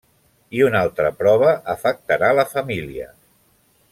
[0.59, 3.09] I una altra prova afectarà la família.